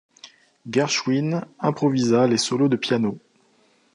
[0.67, 3.19] Gershwin improvisa les solos de piano.